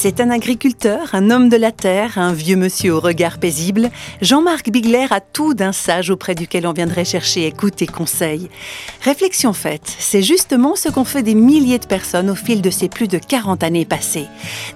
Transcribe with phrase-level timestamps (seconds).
[0.00, 3.90] C'est un agriculteur, un homme de la terre, un vieux monsieur au regard paisible.
[4.22, 8.48] Jean-Marc Bigler a tout d'un sage auprès duquel on viendrait chercher écoute et conseil.
[9.02, 12.88] Réflexion faite, c'est justement ce qu'ont fait des milliers de personnes au fil de ces
[12.88, 14.26] plus de 40 années passées.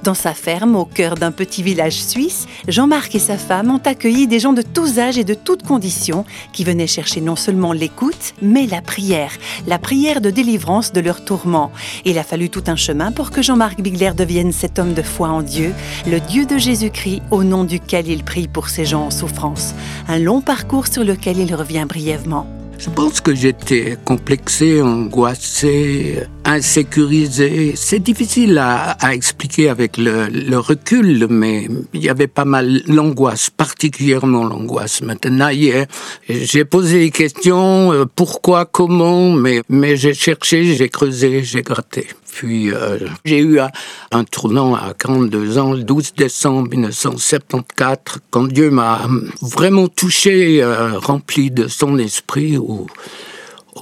[0.02, 4.26] Dans sa ferme, au cœur d'un petit village suisse, Jean-Marc et sa femme ont accueilli
[4.26, 8.34] des gens de tous âges et de toutes conditions qui venaient chercher non seulement l'écoute,
[8.42, 9.30] mais la prière,
[9.68, 11.70] la prière de délivrance de leurs tourments.
[12.04, 15.28] Il a fallu tout un chemin pour que Jean-Marc Bigler devienne cet homme de foi
[15.28, 15.74] en Dieu,
[16.06, 19.74] le Dieu de Jésus-Christ au nom duquel il prie pour ces gens en souffrance.
[20.08, 22.46] Un long parcours sur lequel il revient brièvement.
[22.84, 27.74] Je pense que j'étais complexé, angoissé, insécurisé.
[27.76, 34.42] C'est difficile à, expliquer avec le, recul, mais il y avait pas mal l'angoisse, particulièrement
[34.42, 35.00] l'angoisse.
[35.00, 35.86] Maintenant, hier,
[36.28, 42.08] j'ai posé des questions, euh, pourquoi, comment, mais, mais j'ai cherché, j'ai creusé, j'ai gratté.
[42.32, 48.70] Puis euh, j'ai eu un, tournant à 42 ans, le 12 décembre 1974, quand Dieu
[48.70, 49.02] m'a
[49.42, 52.86] vraiment touché, euh, rempli de son esprit, où,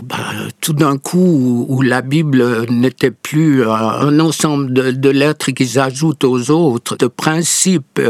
[0.04, 6.22] ben, tout d'un coup, où, la Bible n'était plus un ensemble de, lettres qui s'ajoutent
[6.22, 8.00] aux autres, de principes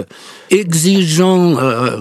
[0.51, 1.57] exigeants.
[1.59, 1.97] Euh,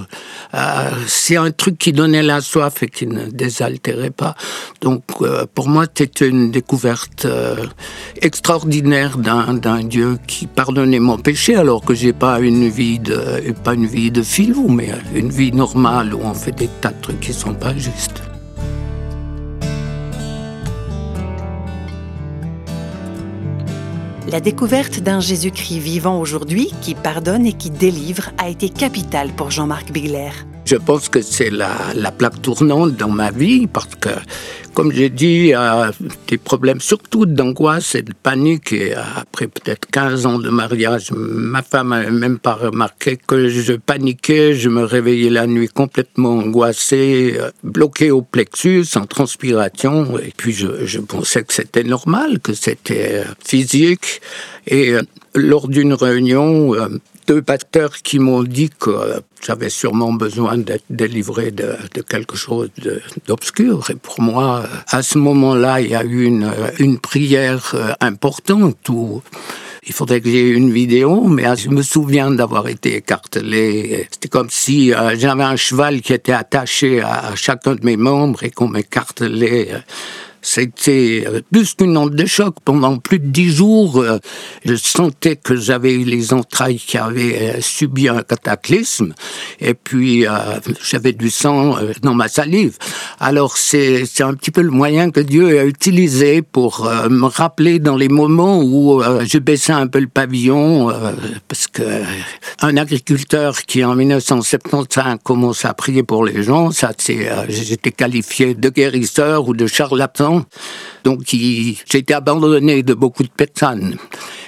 [0.53, 4.35] euh, c'est un truc qui donnait la soif et qui ne désaltérait pas.
[4.81, 7.25] Donc, euh, pour moi, c'était une découverte
[8.21, 14.23] extraordinaire d'un Dieu qui pardonnait mon péché, alors que j'ai pas pas une vie de
[14.23, 17.75] filou, mais une vie normale où on fait des tas de trucs qui sont pas
[17.77, 18.28] justes.
[24.31, 29.49] La découverte d'un Jésus-Christ vivant aujourd'hui, qui pardonne et qui délivre, a été capitale pour
[29.49, 30.29] Jean-Marc Bigler.
[30.69, 34.09] Je pense que c'est la, la, plaque tournante dans ma vie parce que,
[34.75, 35.91] comme j'ai dit, euh,
[36.27, 38.71] des problèmes surtout d'angoisse et de panique.
[38.71, 43.73] Et après peut-être 15 ans de mariage, ma femme n'avait même pas remarqué que je
[43.73, 44.53] paniquais.
[44.53, 50.19] Je me réveillais la nuit complètement angoissé, euh, bloqué au plexus, en transpiration.
[50.19, 54.21] Et puis je, je pensais que c'était normal, que c'était euh, physique.
[54.67, 55.01] Et euh,
[55.33, 56.75] lors d'une réunion,
[57.29, 62.71] deux pasteurs qui m'ont dit que j'avais sûrement besoin d'être délivré de, quelque chose
[63.27, 63.87] d'obscur.
[63.91, 68.89] Et pour moi, à ce moment-là, il y a eu une, une prière euh, importante
[68.89, 69.21] où
[69.85, 74.07] il faudrait que j'ai une vidéo, mais je me souviens d'avoir été écartelé.
[74.11, 78.43] C'était comme si euh, j'avais un cheval qui était attaché à, chacun de mes membres
[78.43, 79.69] et qu'on m'écartelait.
[80.41, 82.55] C'était euh, plus qu'une onde de choc.
[82.63, 84.19] Pendant plus de dix jours, euh,
[84.65, 89.13] je sentais que j'avais les entrailles qui avaient euh, subi un cataclysme.
[89.59, 90.25] Et puis,
[90.83, 92.77] j'avais du sang dans ma salive.
[93.19, 97.95] Alors, c'est un petit peu le moyen que Dieu a utilisé pour me rappeler dans
[97.95, 100.91] les moments où je baissais un peu le pavillon.
[101.47, 101.83] parce que
[102.61, 106.91] un agriculteur qui, en 1975, commence à prier pour les gens, ça,
[107.49, 110.28] j'étais qualifié de guérisseur ou de charlatan
[111.03, 113.97] donc j'ai été abandonné de beaucoup de personnes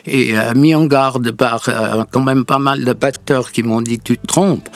[0.06, 3.82] et euh, mis en garde par euh, quand même pas mal de pasteurs qui m'ont
[3.82, 4.70] dit tu te trompes.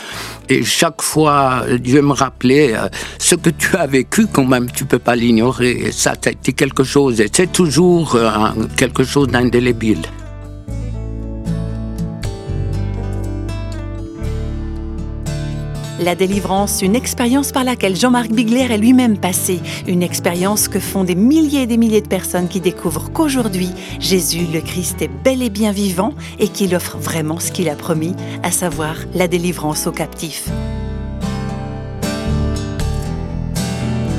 [0.49, 4.85] Et chaque fois, Dieu me rappelait euh, ce que tu as vécu, quand même, tu
[4.85, 5.91] peux pas l'ignorer.
[5.91, 8.17] Ça, ça a été quelque chose, et c'est toujours
[8.77, 10.03] quelque chose d'indélébile.
[15.99, 21.05] La délivrance, une expérience par laquelle Jean-Marc Bigler est lui-même passé, une expérience que font
[21.05, 23.69] des milliers et des milliers de personnes qui découvrent qu'aujourd'hui,
[24.01, 27.75] Jésus, le Christ, est bel et bien vivant et qu'il offre vraiment ce qu'il a
[27.75, 28.13] promis,
[28.43, 30.49] à savoir la délivrance aux captifs.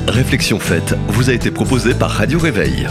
[0.07, 2.87] Réflexion faite vous a été proposée par Radio Réveil.